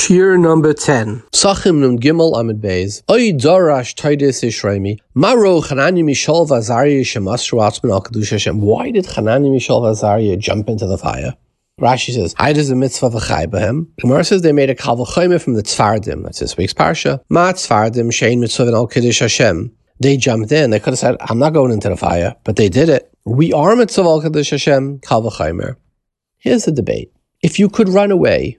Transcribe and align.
Shear 0.00 0.38
number 0.38 0.72
10. 0.72 1.24
Sachim 1.30 1.80
num 1.80 1.98
gimel 1.98 2.40
amid 2.40 2.62
beis. 2.62 3.02
Oy 3.10 3.32
ishraimi. 3.32 4.98
Maro 5.12 5.60
shemasru 5.60 7.60
atzman 7.60 7.92
al 7.92 8.02
kedusha 8.02 8.30
Hashem. 8.30 8.62
Why 8.62 8.92
did 8.92 9.04
Chanani 9.04 9.50
Mishal 9.50 9.82
Vazaria 9.82 10.38
jump 10.38 10.70
into 10.70 10.86
the 10.86 10.96
fire? 10.96 11.36
Rashi 11.78 12.14
says, 12.14 12.34
"Hide 12.38 12.56
is 12.56 12.70
a 12.70 12.76
mitzvah 12.76 13.10
v'chai 13.10 13.46
b'hem." 13.46 13.88
Gemara 14.00 14.24
says 14.24 14.40
they 14.40 14.52
made 14.52 14.70
a 14.70 14.74
kalvachayme 14.74 15.38
from 15.38 15.52
the 15.52 15.62
tzfardim. 15.62 16.22
That's 16.22 16.38
this 16.38 16.56
week's 16.56 16.72
parsha. 16.72 17.20
Ma 17.28 17.52
tzfardim 17.52 18.10
shein 18.10 18.38
mitzvah 18.38 18.72
al 18.72 18.86
kiddush 18.86 19.18
Hashem. 19.18 19.70
They 20.00 20.16
jumped 20.16 20.50
in. 20.50 20.70
They 20.70 20.80
could 20.80 20.92
have 20.92 20.98
said, 20.98 21.16
"I'm 21.20 21.38
not 21.38 21.52
going 21.52 21.72
into 21.72 21.90
the 21.90 21.96
fire," 21.96 22.36
but 22.44 22.56
they 22.56 22.70
did 22.70 22.88
it. 22.88 23.12
We 23.26 23.52
are 23.52 23.76
mitzvah 23.76 24.08
al 24.08 24.22
kiddush 24.22 24.48
Hashem 24.48 25.00
kalvachaymer. 25.00 25.76
Here's 26.38 26.64
the 26.64 26.72
debate: 26.72 27.12
If 27.42 27.58
you 27.58 27.68
could 27.68 27.90
run 27.90 28.10
away 28.10 28.56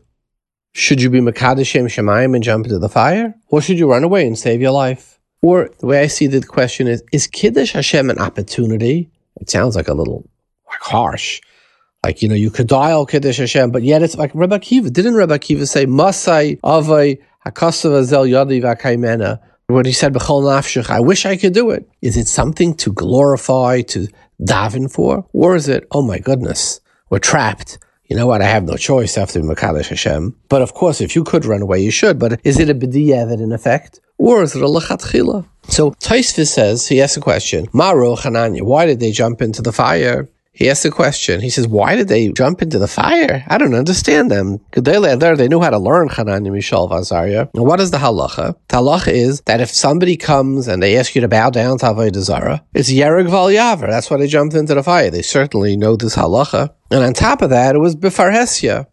should 0.73 1.01
you 1.01 1.09
be 1.09 1.19
Makadashem 1.19 1.85
Shemayim 1.85 2.33
and 2.33 2.43
jump 2.43 2.65
into 2.65 2.79
the 2.79 2.89
fire? 2.89 3.35
Or 3.49 3.61
should 3.61 3.77
you 3.77 3.89
run 3.89 4.03
away 4.03 4.25
and 4.25 4.38
save 4.38 4.61
your 4.61 4.71
life? 4.71 5.20
Or 5.41 5.70
the 5.80 5.85
way 5.85 6.02
I 6.02 6.07
see 6.07 6.27
the 6.27 6.41
question 6.41 6.88
is, 6.88 7.03
is 7.11 7.27
Kiddush 7.27 7.73
Hashem 7.73 8.09
an 8.09 8.20
opportunity? 8.20 9.09
It 9.39 9.49
sounds 9.49 9.75
like 9.75 9.88
a 9.88 9.94
little 9.94 10.30
like 10.67 10.80
harsh. 10.80 11.41
Like, 12.03 12.21
you 12.21 12.30
know, 12.30 12.35
you 12.35 12.49
could 12.49 12.67
dial 12.67 13.05
Kiddush 13.05 13.38
Hashem, 13.38 13.71
but 13.71 13.84
yet 13.84 14.02
it's 14.02 14.16
like 14.16 14.31
Rabbi 14.34 14.57
Akiva. 14.57 14.91
Didn't 14.91 15.16
Rabbi 15.16 15.38
Akiva 15.38 15.67
say, 15.67 15.85
Masai 15.85 16.59
avay 16.63 17.19
hakasav 17.45 18.03
zel 18.03 18.25
yadi 18.25 18.61
v'akaimena? 18.61 19.39
When 19.67 19.85
he 19.85 19.94
said, 19.94 20.16
I 20.17 20.99
wish 20.99 21.25
I 21.25 21.38
could 21.38 21.53
do 21.53 21.69
it. 21.69 21.89
Is 22.02 22.17
it 22.17 22.27
something 22.27 22.75
to 22.75 22.91
glorify, 22.91 23.81
to 23.83 24.08
daven 24.41 24.91
for? 24.91 25.25
Or 25.31 25.55
is 25.55 25.69
it, 25.69 25.88
oh 25.91 26.02
my 26.02 26.19
goodness, 26.19 26.81
we're 27.09 27.19
trapped 27.19 27.77
you 28.11 28.17
know 28.17 28.27
what, 28.27 28.41
I 28.41 28.45
have 28.47 28.65
no 28.65 28.75
choice 28.75 29.17
after 29.17 29.39
Makalish 29.39 29.88
Hashem. 29.88 30.35
But 30.49 30.61
of 30.61 30.73
course, 30.73 30.99
if 30.99 31.15
you 31.15 31.23
could 31.23 31.45
run 31.45 31.61
away, 31.61 31.79
you 31.79 31.91
should. 31.91 32.19
But 32.19 32.41
is 32.43 32.59
it 32.59 32.69
a 32.69 32.75
b'diavad 32.75 33.41
in 33.41 33.53
effect? 33.53 34.02
Or 34.17 34.43
is 34.43 34.53
it 34.53 34.61
a 34.61 34.65
lechatchila? 34.65 35.47
So 35.69 35.91
Taisvis 35.91 36.47
says, 36.47 36.89
he 36.89 37.02
asks 37.02 37.16
a 37.16 37.21
question, 37.21 37.67
Maro 37.71 38.17
Hananya, 38.17 38.63
why 38.63 38.86
did 38.86 38.99
they 38.99 39.11
jump 39.11 39.41
into 39.41 39.61
the 39.61 39.71
fire? 39.71 40.27
He 40.53 40.69
asks 40.69 40.83
a 40.83 40.91
question. 40.91 41.39
He 41.39 41.49
says, 41.49 41.67
Why 41.67 41.95
did 41.95 42.09
they 42.09 42.30
jump 42.30 42.61
into 42.61 42.77
the 42.77 42.88
fire? 42.88 43.44
I 43.47 43.57
don't 43.57 43.73
understand 43.73 44.30
them. 44.30 44.59
They 44.73 45.16
there, 45.16 45.38
they 45.38 45.47
knew 45.47 45.61
how 45.61 45.69
to 45.69 45.80
learn 45.80 46.09
Hanani 46.09 46.49
Mishal 46.49 46.89
Vazaria. 46.89 47.49
And 47.53 47.66
what 47.66 47.80
is 47.80 47.91
the 47.91 47.97
halacha? 47.97 48.55
The 48.67 48.77
halacha 48.77 49.13
is 49.13 49.41
that 49.41 49.61
if 49.61 49.69
somebody 49.69 50.17
comes 50.17 50.67
and 50.67 50.83
they 50.83 50.97
ask 50.97 51.16
you 51.16 51.21
to 51.21 51.30
bow 51.30 51.52
down 51.52 51.77
to 51.80 51.85
Avodah 51.85 52.17
Zara, 52.17 52.63
it's 52.73 52.91
Yereg 52.91 53.30
Val 53.30 53.47
Yaver. 53.47 53.89
That's 53.89 54.11
why 54.11 54.17
they 54.17 54.27
jumped 54.27 54.53
into 54.53 54.75
the 54.75 54.83
fire. 54.83 55.09
They 55.09 55.21
certainly 55.21 55.77
know 55.77 55.95
this 55.95 56.17
halacha. 56.17 56.73
And 56.91 57.03
on 57.03 57.13
top 57.13 57.41
of 57.41 57.49
that, 57.52 57.75
it 57.75 57.80
was 57.80 57.95
Bifarhesia. 57.95 58.88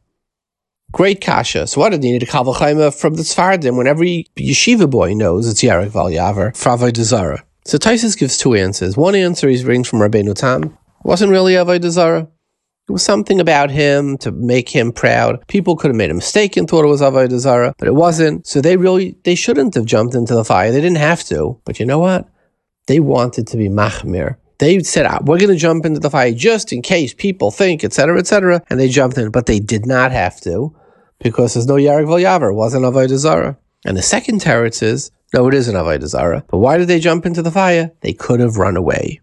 Great 0.93 1.21
kasha. 1.21 1.67
So 1.67 1.81
what 1.81 1.91
did 1.91 2.03
they 2.03 2.13
need 2.13 2.23
a 2.23 2.27
kavalchaima 2.27 2.99
from 2.99 3.15
the 3.15 3.23
Tzfardim 3.23 3.77
when 3.77 3.87
every 3.87 4.27
yeshiva 4.37 4.89
boy 4.89 5.13
knows 5.13 5.47
it's 5.47 5.63
Yerek 5.63 5.89
Val 5.89 6.07
Yaver, 6.07 6.53
Fravoy 6.53 6.97
Zara. 6.97 7.45
So 7.67 7.77
Taisus 7.77 8.17
gives 8.17 8.39
two 8.39 8.55
answers. 8.55 8.97
One 8.97 9.15
answer 9.15 9.49
he 9.49 9.63
brings 9.63 9.87
from 9.89 9.99
Rabbeinu 9.99 10.35
Tam, 10.35 10.79
wasn't 11.09 11.33
really 11.33 11.55
Avodah 11.55 11.89
Zarah. 11.89 12.29
It 12.87 12.93
was 12.93 13.03
something 13.03 13.41
about 13.41 13.71
him 13.71 14.19
to 14.19 14.31
make 14.31 14.69
him 14.69 14.93
proud. 14.93 15.43
People 15.49 15.75
could 15.75 15.89
have 15.89 15.97
made 15.97 16.11
a 16.11 16.15
mistake 16.15 16.55
and 16.55 16.69
thought 16.69 16.85
it 16.85 16.89
was 16.89 17.01
Avodah 17.01 17.39
Zarah, 17.39 17.75
but 17.79 17.89
it 17.89 17.95
wasn't. 17.95 18.47
So 18.47 18.61
they 18.61 18.77
really, 18.77 19.17
they 19.25 19.35
shouldn't 19.35 19.75
have 19.75 19.87
jumped 19.87 20.15
into 20.15 20.35
the 20.35 20.45
fire. 20.45 20.71
They 20.71 20.83
didn't 20.83 20.99
have 20.99 21.25
to. 21.25 21.59
But 21.65 21.81
you 21.81 21.87
know 21.87 21.99
what? 21.99 22.29
They 22.89 23.01
wanted 23.01 23.47
to 23.47 23.57
be 23.57 23.71
Machmir. 23.71 24.37
They 24.59 24.81
said, 24.81 25.07
ah, 25.07 25.21
we're 25.23 25.39
going 25.39 25.53
to 25.53 25.57
jump 25.57 25.87
into 25.87 25.99
the 25.99 26.11
fire 26.11 26.33
just 26.33 26.75
in 26.75 26.83
case 26.83 27.15
people 27.15 27.51
think, 27.51 27.85
etc., 27.85 28.19
etc., 28.19 28.63
and 28.69 28.79
they 28.79 28.89
jumped 28.91 29.17
in. 29.17 29.31
But 29.31 29.47
they 29.47 29.61
did 29.61 29.87
not 29.87 30.13
have 30.13 30.39
to 30.43 30.77
because 31.21 31.55
there's 31.55 31.67
no 31.67 31.77
Yarek 31.77 32.05
Yaver. 32.05 32.51
It 32.51 32.55
wasn't 32.55 32.85
Avodah 32.85 33.17
Zarah. 33.17 33.57
And 33.87 33.97
the 33.97 34.03
second 34.03 34.43
teretz 34.43 34.83
is, 34.83 35.11
no, 35.33 35.49
it 35.49 35.55
isn't 35.55 35.75
Avodah 35.75 36.07
Zarah. 36.07 36.45
But 36.49 36.59
why 36.59 36.77
did 36.77 36.89
they 36.89 37.01
jump 37.01 37.25
into 37.25 37.41
the 37.41 37.51
fire? 37.51 37.93
They 38.03 38.13
could 38.13 38.41
have 38.41 38.59
run 38.59 38.77
away. 38.77 39.21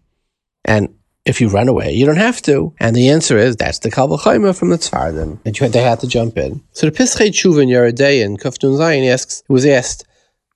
And 0.64 0.88
if 1.26 1.40
you 1.40 1.48
run 1.48 1.68
away, 1.68 1.92
you 1.92 2.06
don't 2.06 2.16
have 2.16 2.40
to. 2.42 2.72
And 2.78 2.94
the 2.94 3.10
answer 3.10 3.36
is 3.36 3.56
that's 3.56 3.80
the 3.80 3.90
Chayma 3.90 4.56
from 4.56 4.70
the 4.70 4.78
Tzfardim. 4.78 5.40
And 5.44 5.72
they 5.72 5.82
had 5.82 6.00
to 6.00 6.06
jump 6.06 6.38
in. 6.38 6.62
So 6.72 6.88
the 6.88 6.96
Pischei 6.96 7.28
Tshuva 7.28 7.62
in 7.62 7.68
Yeridei 7.68 8.24
in 8.24 8.36
Kuftun 8.36 8.78
Zayin 8.78 9.10
asks, 9.12 9.42
was 9.48 9.66
asked, 9.66 10.06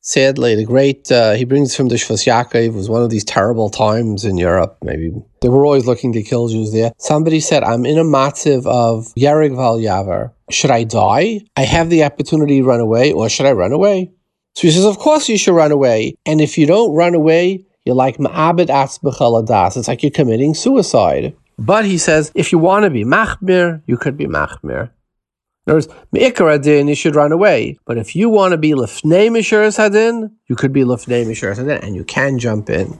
sadly, 0.01 0.55
the 0.55 0.65
great, 0.65 1.11
uh, 1.11 1.33
he 1.33 1.45
brings 1.45 1.75
from 1.75 1.89
the 1.89 1.97
Shvas 1.97 2.25
Yaakov, 2.25 2.75
was 2.75 2.89
one 2.89 3.03
of 3.03 3.11
these 3.11 3.25
terrible 3.25 3.69
times 3.69 4.25
in 4.25 4.39
Europe. 4.39 4.79
Maybe 4.83 5.13
they 5.43 5.49
were 5.49 5.67
always 5.67 5.87
looking 5.87 6.13
to 6.13 6.23
kill 6.23 6.49
Jews 6.49 6.73
there. 6.73 6.93
Somebody 6.99 7.41
said, 7.41 7.65
I'm 7.65 7.85
in 7.85 7.99
a 7.99 8.05
matziv 8.05 8.65
of 8.67 9.13
Yerig 9.15 9.57
Val 9.57 9.79
Yavar. 9.79 10.33
Should 10.51 10.71
I 10.71 10.85
die? 10.85 11.41
I 11.57 11.63
have 11.63 11.91
the 11.91 12.05
opportunity 12.05 12.61
to 12.61 12.67
run 12.67 12.81
away, 12.81 13.13
or 13.13 13.29
should 13.29 13.47
I 13.47 13.53
run 13.53 13.73
away? 13.73 14.13
So 14.55 14.63
he 14.63 14.71
says, 14.73 14.85
Of 14.85 14.99
course 14.99 15.29
you 15.29 15.39
should 15.39 15.55
run 15.55 15.73
away. 15.73 16.17
And 16.27 16.41
if 16.41 16.59
you 16.59 16.67
don't 16.67 16.95
run 16.95 17.15
away, 17.15 17.67
you're 17.91 17.97
like 17.97 18.19
ma'abed 18.19 18.69
atzbechaladas. 18.69 19.77
It's 19.77 19.89
like 19.89 20.05
you're 20.05 20.13
committing 20.13 20.55
suicide. 20.55 21.35
But 21.59 21.85
he 21.85 21.99
says, 21.99 22.31
if 22.37 22.53
you 22.53 22.59
want 22.59 22.85
to 22.85 22.91
be 22.91 23.05
machmir, 23.05 23.83
you 23.87 23.97
could 23.97 24.17
be 24.17 24.27
machmir. 24.27 24.91
In 25.67 25.73
other 25.73 25.75
words, 25.75 25.89
adin, 26.15 26.87
you 26.87 26.95
should 26.95 27.17
run 27.17 27.33
away. 27.33 27.79
But 27.87 27.99
if 27.99 28.15
you 28.15 28.29
want 28.29 28.53
to 28.53 28.59
be 28.59 28.71
lefnei 28.71 29.29
mishuras 29.29 29.77
hadin, 29.77 30.31
you 30.47 30.55
could 30.55 30.73
be 30.73 30.83
lefnei 30.83 31.27
mishuras 31.27 31.59
hadin, 31.59 31.83
and 31.83 31.97
you 31.97 32.05
can 32.05 32.39
jump 32.39 32.71
in. 32.71 32.97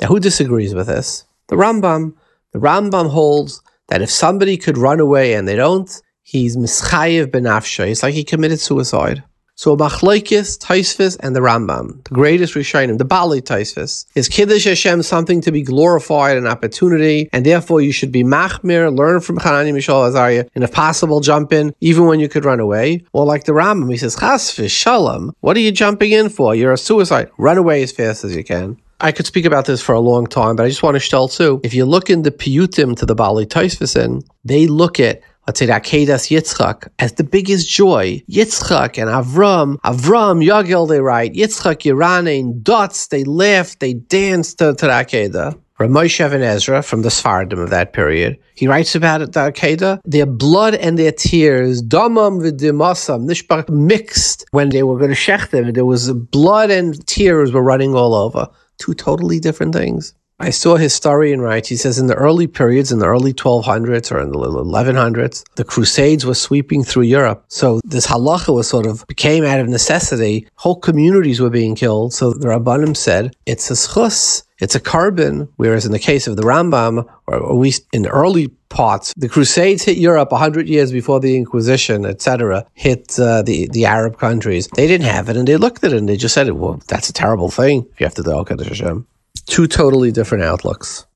Now, 0.00 0.06
who 0.08 0.18
disagrees 0.18 0.74
with 0.74 0.86
this? 0.86 1.24
The 1.48 1.56
Rambam. 1.56 2.14
The 2.54 2.60
Rambam 2.60 3.10
holds 3.10 3.60
that 3.88 4.00
if 4.00 4.10
somebody 4.10 4.56
could 4.56 4.78
run 4.78 5.00
away 5.00 5.34
and 5.34 5.46
they 5.46 5.56
don't, 5.56 5.90
he's 6.22 6.56
mischayev 6.56 7.26
benafsha. 7.26 7.90
It's 7.90 8.02
like 8.02 8.14
he 8.14 8.24
committed 8.24 8.58
suicide. 8.58 9.22
So 9.60 9.76
Machlaikis, 9.76 10.58
Taisvis, 10.58 11.18
and 11.20 11.36
the 11.36 11.40
Rambam, 11.40 12.02
the 12.04 12.14
greatest 12.14 12.54
Rishonim, 12.54 12.96
the 12.96 13.04
Bali 13.04 13.42
Taisvis, 13.42 14.06
is 14.14 14.26
Kiddush 14.26 14.64
Hashem 14.64 15.02
something 15.02 15.42
to 15.42 15.52
be 15.52 15.60
glorified, 15.60 16.38
an 16.38 16.46
opportunity, 16.46 17.28
and 17.30 17.44
therefore 17.44 17.82
you 17.82 17.92
should 17.92 18.10
be 18.10 18.24
Machmir, 18.24 18.96
learn 18.96 19.20
from 19.20 19.36
Hanani 19.36 19.72
Mishal 19.72 20.08
Azariah, 20.08 20.46
and 20.54 20.64
if 20.64 20.72
possible, 20.72 21.20
jump 21.20 21.52
in, 21.52 21.74
even 21.82 22.06
when 22.06 22.20
you 22.20 22.26
could 22.26 22.46
run 22.46 22.58
away. 22.58 23.04
Or 23.12 23.26
like 23.26 23.44
the 23.44 23.52
Rambam, 23.52 23.90
he 23.90 23.98
says, 23.98 24.16
Chas 24.16 24.50
Shalom, 24.50 25.36
what 25.40 25.58
are 25.58 25.60
you 25.60 25.72
jumping 25.72 26.12
in 26.12 26.30
for? 26.30 26.54
You're 26.54 26.72
a 26.72 26.78
suicide. 26.78 27.30
Run 27.36 27.58
away 27.58 27.82
as 27.82 27.92
fast 27.92 28.24
as 28.24 28.34
you 28.34 28.42
can. 28.42 28.78
I 29.02 29.12
could 29.12 29.26
speak 29.26 29.46
about 29.46 29.64
this 29.64 29.80
for 29.82 29.94
a 29.94 30.00
long 30.00 30.26
time, 30.26 30.56
but 30.56 30.64
I 30.64 30.68
just 30.68 30.82
want 30.82 31.00
to 31.00 31.06
tell 31.06 31.28
too. 31.28 31.60
If 31.64 31.72
you 31.72 31.86
look 31.86 32.10
in 32.10 32.22
the 32.22 32.30
piyutim 32.30 32.96
to 32.96 33.06
the 33.06 33.14
Bali 33.14 33.46
Taisvisin, 33.46 34.22
they 34.44 34.66
look 34.66 35.00
at 35.00 35.22
say 35.56 35.66
Akedas 35.66 36.30
Yitzchak 36.30 36.88
as 36.98 37.14
the 37.14 37.24
biggest 37.24 37.68
joy. 37.68 38.22
Yitzchak 38.30 38.98
and 38.98 39.10
Avram, 39.10 39.76
Avram, 39.80 40.44
Yagel, 40.44 40.88
they 40.88 41.00
write, 41.00 41.34
Yitzchak, 41.34 41.82
Yeranin, 41.82 42.62
dots, 42.62 43.08
they 43.08 43.24
laughed, 43.24 43.80
they 43.80 43.94
danced 43.94 44.58
to, 44.58 44.72
the 44.72 44.86
Akedah. 44.86 45.58
And 45.80 46.42
Ezra 46.44 46.82
from 46.82 47.00
the 47.00 47.08
Sfardim 47.08 47.58
of 47.58 47.70
that 47.70 47.94
period. 47.94 48.38
He 48.54 48.68
writes 48.68 48.94
about 48.94 49.22
it, 49.22 49.32
the 49.32 49.50
Akedah, 49.50 50.00
their 50.04 50.26
blood 50.26 50.74
and 50.74 50.98
their 50.98 51.10
tears, 51.10 51.82
damam 51.82 52.42
v'dimasam, 52.42 53.26
nishbach, 53.26 53.66
mixed 53.70 54.44
when 54.50 54.68
they 54.68 54.82
were 54.82 54.98
going 54.98 55.08
to 55.08 55.16
shech 55.16 55.48
them. 55.48 55.72
There 55.72 55.86
was 55.86 56.12
blood 56.12 56.70
and 56.70 57.06
tears 57.06 57.52
were 57.52 57.62
running 57.62 57.94
all 57.94 58.14
over. 58.14 58.46
Two 58.76 58.92
totally 58.92 59.40
different 59.40 59.74
things. 59.74 60.12
I 60.42 60.48
saw 60.48 60.76
a 60.76 60.80
historian 60.80 61.42
write, 61.42 61.66
he 61.66 61.76
says 61.76 61.98
in 61.98 62.06
the 62.06 62.14
early 62.14 62.46
periods, 62.46 62.90
in 62.90 62.98
the 62.98 63.06
early 63.06 63.34
1200s 63.34 64.10
or 64.10 64.20
in 64.20 64.32
the 64.32 64.38
1100s, 64.38 65.44
the 65.56 65.64
Crusades 65.64 66.24
were 66.24 66.34
sweeping 66.34 66.82
through 66.82 67.02
Europe. 67.02 67.44
So 67.48 67.82
this 67.84 68.06
halacha 68.06 68.54
was 68.54 68.66
sort 68.66 68.86
of 68.86 69.06
became 69.06 69.44
out 69.44 69.60
of 69.60 69.68
necessity. 69.68 70.48
Whole 70.54 70.76
communities 70.76 71.42
were 71.42 71.50
being 71.50 71.74
killed. 71.74 72.14
So 72.14 72.32
the 72.32 72.48
Rabbanim 72.48 72.96
said, 72.96 73.36
it's 73.44 73.70
a 73.70 73.74
schus, 73.74 74.42
it's 74.60 74.74
a 74.74 74.80
carbon. 74.80 75.46
Whereas 75.56 75.84
in 75.84 75.92
the 75.92 75.98
case 75.98 76.26
of 76.26 76.36
the 76.36 76.42
Rambam, 76.42 77.06
or 77.26 77.36
at 77.36 77.54
least 77.56 77.86
in 77.92 78.00
the 78.00 78.08
early 78.08 78.48
parts, 78.70 79.12
the 79.18 79.28
Crusades 79.28 79.82
hit 79.82 79.98
Europe 79.98 80.32
100 80.32 80.70
years 80.70 80.90
before 80.90 81.20
the 81.20 81.36
Inquisition, 81.36 82.06
etc., 82.06 82.64
hit 82.72 83.20
uh, 83.20 83.42
the, 83.42 83.68
the 83.72 83.84
Arab 83.84 84.16
countries. 84.18 84.68
They 84.68 84.86
didn't 84.86 85.06
have 85.06 85.28
it 85.28 85.36
and 85.36 85.46
they 85.46 85.58
looked 85.58 85.84
at 85.84 85.92
it 85.92 85.98
and 85.98 86.08
they 86.08 86.16
just 86.16 86.32
said, 86.32 86.50
well, 86.52 86.80
that's 86.88 87.10
a 87.10 87.12
terrible 87.12 87.50
thing 87.50 87.86
if 87.92 88.00
you 88.00 88.06
have 88.06 88.14
to 88.14 88.22
do 88.22 88.32
Al 88.32 88.46
Hashem 88.46 89.06
two 89.42 89.66
totally 89.66 90.12
different 90.12 90.44
outlooks. 90.44 91.06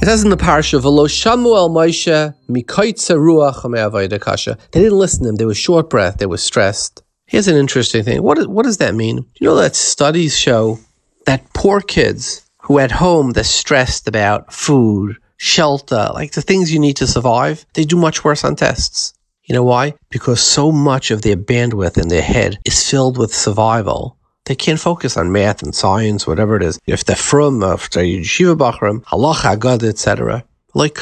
It 0.00 0.04
says 0.04 0.22
in 0.22 0.30
the 0.30 0.36
parsha, 0.36 0.80
"V'lo 0.80 1.06
shamu 1.08 1.56
el 1.56 1.70
Moshe 1.70 2.34
mikaitze 2.48 3.16
ruach 3.16 4.20
kasha." 4.20 4.56
They 4.70 4.80
didn't 4.80 4.98
listen 4.98 5.24
to 5.24 5.30
him. 5.30 5.36
They 5.36 5.44
were 5.44 5.54
short 5.54 5.90
breath. 5.90 6.18
They 6.18 6.26
were 6.26 6.36
stressed. 6.36 7.02
Here's 7.26 7.48
an 7.48 7.56
interesting 7.56 8.04
thing. 8.04 8.22
What, 8.22 8.46
what 8.48 8.64
does 8.64 8.78
that 8.78 8.94
mean? 8.94 9.26
You 9.40 9.48
know 9.48 9.56
that 9.56 9.76
studies 9.76 10.36
show 10.36 10.78
that 11.26 11.52
poor 11.52 11.80
kids 11.80 12.48
who 12.62 12.78
at 12.78 12.92
home 12.92 13.32
they're 13.32 13.44
stressed 13.44 14.06
about 14.06 14.52
food, 14.52 15.16
shelter, 15.38 16.10
like 16.14 16.32
the 16.32 16.42
things 16.42 16.72
you 16.72 16.78
need 16.78 16.96
to 16.96 17.06
survive, 17.06 17.66
they 17.74 17.84
do 17.84 17.96
much 17.96 18.24
worse 18.24 18.44
on 18.44 18.56
tests. 18.56 19.14
You 19.44 19.54
know 19.54 19.64
why? 19.64 19.94
Because 20.10 20.40
so 20.42 20.70
much 20.70 21.10
of 21.10 21.22
their 21.22 21.36
bandwidth 21.36 21.96
in 21.96 22.08
their 22.08 22.22
head 22.22 22.58
is 22.66 22.88
filled 22.88 23.16
with 23.16 23.34
survival 23.34 24.17
they 24.48 24.56
can't 24.56 24.80
focus 24.80 25.16
on 25.16 25.30
math 25.30 25.62
and 25.62 25.74
science, 25.74 26.26
whatever 26.26 26.56
it 26.56 26.62
is. 26.62 26.78
If 26.86 27.04
they're 27.04 27.16
from, 27.16 27.62
if 27.62 27.90
they're 27.90 28.04
yeshiva 28.04 28.56
bachram, 28.56 29.04
halacha, 29.04 29.52
agad, 29.52 29.82
etc., 29.84 30.42
Like 30.74 30.98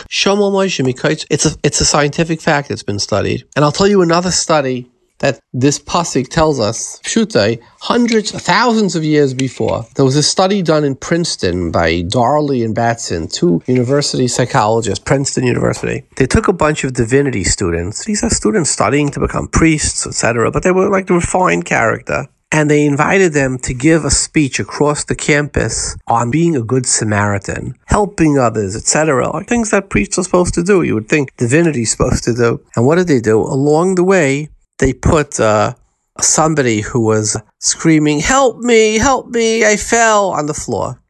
it's 1.31 1.46
a 1.46 1.52
it's 1.62 1.81
a 1.81 1.84
scientific 1.84 2.40
fact. 2.40 2.69
that's 2.69 2.82
been 2.82 2.98
studied, 2.98 3.44
and 3.54 3.64
I'll 3.64 3.72
tell 3.72 3.88
you 3.88 4.02
another 4.02 4.31
study 4.31 4.90
that 5.19 5.38
this 5.52 5.78
pasuk 5.78 6.28
tells 6.28 6.60
us, 6.60 7.00
Pshute, 7.02 7.58
hundreds, 7.81 8.32
thousands 8.32 8.94
of 8.96 9.02
years 9.02 9.32
before, 9.32 9.87
there 9.94 10.04
was 10.04 10.16
a 10.16 10.22
study 10.22 10.60
done 10.62 10.84
in 10.84 10.94
Princeton 10.94 11.70
by 11.70 12.02
Darley 12.02 12.62
and 12.62 12.75
Batson, 12.75 13.28
two 13.28 13.62
university 13.66 14.28
psychologists, 14.28 15.02
Princeton 15.02 15.44
University. 15.44 16.04
They 16.16 16.26
took 16.26 16.49
a 16.49 16.52
bunch 16.52 16.84
of 16.84 16.92
divinity 16.92 17.44
students. 17.44 18.04
These 18.04 18.22
are 18.25 18.31
students 18.31 18.70
studying 18.70 19.08
to 19.10 19.20
become 19.20 19.49
priests, 19.49 20.06
etc., 20.06 20.50
but 20.50 20.62
they 20.62 20.72
were 20.72 20.90
like 20.90 21.06
the 21.06 21.14
refined 21.14 21.64
character. 21.64 22.28
And 22.52 22.70
they 22.70 22.87
invited 22.87 23.32
them 23.32 23.58
to 23.58 23.75
give 23.75 24.04
a 24.04 24.10
speech 24.10 24.60
across 24.60 25.04
the 25.04 25.14
campus 25.14 25.96
on 26.06 26.31
being 26.31 26.56
a 26.56 26.62
good 26.62 26.87
Samaritan, 26.87 27.75
helping 27.87 28.38
others, 28.38 28.76
etc. 28.76 29.44
Things 29.44 29.70
that 29.70 29.90
priests 29.90 30.19
are 30.19 30.22
supposed 30.22 30.54
to 30.54 30.62
do. 30.62 30.82
You 30.82 30.94
would 30.94 31.08
think 31.08 31.37
divinity 31.37 31.82
is 31.82 31.90
supposed 31.90 32.25
to 32.25 32.34
do. 32.34 32.60
And 32.76 32.87
what 32.87 32.96
did 32.96 33.08
they 33.08 33.20
do? 33.20 33.40
Along 33.40 33.96
the 33.96 34.04
way, 34.04 34.48
they 34.78 34.93
put 34.93 35.40
uh, 35.40 35.75
somebody 36.20 36.81
who 36.81 37.00
was 37.00 37.37
screaming, 37.58 38.20
Help 38.20 38.58
me, 38.58 38.99
help 38.99 39.28
me, 39.28 39.64
I 39.64 39.76
fell 39.76 40.31
on 40.31 40.46
the 40.46 40.54
floor. 40.54 41.00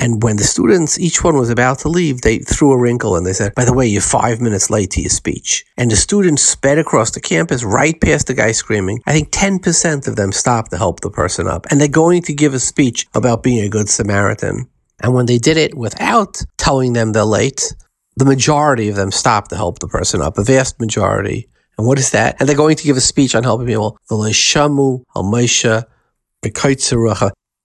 And 0.00 0.22
when 0.22 0.36
the 0.36 0.44
students, 0.44 0.98
each 0.98 1.24
one 1.24 1.36
was 1.36 1.50
about 1.50 1.80
to 1.80 1.88
leave, 1.88 2.20
they 2.20 2.38
threw 2.38 2.72
a 2.72 2.78
wrinkle 2.78 3.16
and 3.16 3.26
they 3.26 3.32
said, 3.32 3.54
By 3.54 3.64
the 3.64 3.74
way, 3.74 3.86
you're 3.86 4.00
five 4.00 4.40
minutes 4.40 4.70
late 4.70 4.90
to 4.92 5.00
your 5.00 5.10
speech. 5.10 5.64
And 5.76 5.90
the 5.90 5.96
students 5.96 6.42
sped 6.42 6.78
across 6.78 7.10
the 7.10 7.20
campus 7.20 7.64
right 7.64 8.00
past 8.00 8.28
the 8.28 8.34
guy 8.34 8.52
screaming. 8.52 9.02
I 9.06 9.12
think 9.12 9.30
10% 9.30 10.06
of 10.06 10.14
them 10.14 10.30
stopped 10.30 10.70
to 10.70 10.78
help 10.78 11.00
the 11.00 11.10
person 11.10 11.48
up. 11.48 11.66
And 11.70 11.80
they're 11.80 11.88
going 11.88 12.22
to 12.22 12.34
give 12.34 12.54
a 12.54 12.60
speech 12.60 13.06
about 13.14 13.42
being 13.42 13.64
a 13.64 13.68
good 13.68 13.88
Samaritan. 13.88 14.68
And 15.02 15.14
when 15.14 15.26
they 15.26 15.38
did 15.38 15.56
it 15.56 15.76
without 15.76 16.42
telling 16.56 16.92
them 16.92 17.12
they're 17.12 17.24
late, 17.24 17.74
the 18.16 18.24
majority 18.24 18.88
of 18.88 18.96
them 18.96 19.12
stopped 19.12 19.50
to 19.50 19.56
help 19.56 19.78
the 19.78 19.88
person 19.88 20.20
up, 20.20 20.38
a 20.38 20.44
vast 20.44 20.80
majority. 20.80 21.48
And 21.76 21.86
what 21.86 21.98
is 21.98 22.10
that? 22.10 22.36
And 22.38 22.48
they're 22.48 22.56
going 22.56 22.76
to 22.76 22.84
give 22.84 22.96
a 22.96 23.00
speech 23.00 23.34
on 23.34 23.44
helping 23.44 23.68
people. 23.68 23.96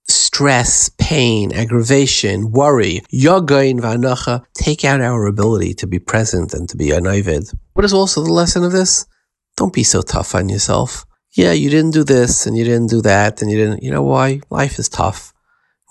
Stress, 0.06 0.88
pain, 1.04 1.52
aggravation, 1.52 2.50
worry, 2.50 3.02
yagain 3.12 3.78
v'anacha 3.78 4.42
take 4.54 4.86
out 4.86 5.02
our 5.02 5.26
ability 5.26 5.74
to 5.74 5.86
be 5.86 5.98
present 5.98 6.54
and 6.54 6.66
to 6.66 6.78
be 6.78 6.88
anavid. 6.88 7.54
What 7.74 7.84
is 7.84 7.92
also 7.92 8.24
the 8.24 8.32
lesson 8.32 8.64
of 8.64 8.72
this? 8.72 9.04
Don't 9.58 9.74
be 9.74 9.84
so 9.84 10.00
tough 10.00 10.34
on 10.34 10.48
yourself. 10.48 11.04
Yeah, 11.36 11.52
you 11.52 11.68
didn't 11.68 11.90
do 11.90 12.04
this 12.04 12.46
and 12.46 12.56
you 12.56 12.64
didn't 12.64 12.88
do 12.88 13.02
that 13.02 13.42
and 13.42 13.50
you 13.50 13.58
didn't, 13.58 13.82
you 13.82 13.90
know 13.90 14.02
why? 14.02 14.40
Life 14.48 14.78
is 14.78 14.88
tough. 14.88 15.33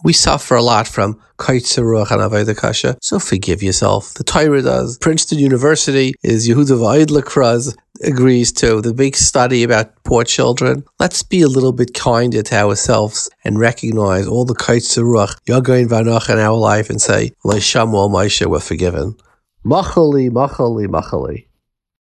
We 0.04 0.12
suffer 0.12 0.56
a 0.56 0.62
lot 0.62 0.86
from 0.88 1.18
Kaitzeruach 1.38 2.12
and 2.12 3.02
so 3.02 3.20
forgive 3.20 3.64
yourself. 3.64 4.14
The 4.16 4.26
Torah 4.26 4.62
does. 4.62 4.98
Princeton 4.98 5.40
University 5.40 6.14
is 6.22 6.48
Yehuda 6.48 6.78
Vaidlakraz 6.78 7.74
agrees 8.04 8.52
to 8.52 8.82
the 8.82 8.94
big 8.94 9.16
study 9.16 9.64
about 9.64 10.04
poor 10.04 10.26
children. 10.26 10.84
Let's 11.00 11.24
be 11.24 11.42
a 11.42 11.48
little 11.48 11.72
bit 11.72 11.94
kinder 11.94 12.42
to 12.44 12.56
ourselves 12.56 13.30
and 13.46 13.58
recognize 13.58 14.28
all 14.28 14.44
the 14.44 14.56
Kaitzeruach, 14.56 15.38
Yagain 15.48 15.88
Vanach 15.88 16.30
in 16.30 16.38
our 16.38 16.58
life 16.58 16.90
and 16.90 17.02
say, 17.02 17.32
Leishamu 17.46 18.10
Moshe, 18.10 18.46
we're 18.46 18.60
forgiven. 18.60 19.16
Machali, 19.66 20.30
machali, 20.30 20.88
machali. 20.88 21.46